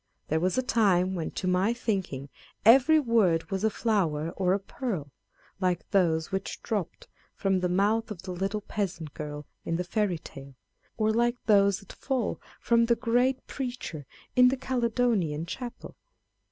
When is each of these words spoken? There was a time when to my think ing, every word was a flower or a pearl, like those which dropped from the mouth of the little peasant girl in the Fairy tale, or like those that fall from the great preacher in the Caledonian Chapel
There 0.29 0.39
was 0.39 0.57
a 0.57 0.63
time 0.63 1.13
when 1.13 1.29
to 1.37 1.47
my 1.47 1.73
think 1.75 2.11
ing, 2.11 2.29
every 2.65 2.99
word 2.99 3.51
was 3.51 3.63
a 3.63 3.69
flower 3.69 4.31
or 4.31 4.51
a 4.51 4.57
pearl, 4.59 5.11
like 5.59 5.87
those 5.91 6.31
which 6.31 6.63
dropped 6.63 7.07
from 7.35 7.59
the 7.59 7.69
mouth 7.69 8.09
of 8.09 8.23
the 8.23 8.31
little 8.31 8.61
peasant 8.61 9.13
girl 9.13 9.45
in 9.63 9.75
the 9.75 9.83
Fairy 9.83 10.17
tale, 10.17 10.55
or 10.97 11.11
like 11.13 11.35
those 11.45 11.81
that 11.81 11.93
fall 11.93 12.41
from 12.59 12.87
the 12.87 12.95
great 12.95 13.45
preacher 13.45 14.07
in 14.35 14.47
the 14.47 14.57
Caledonian 14.57 15.45
Chapel 15.45 15.95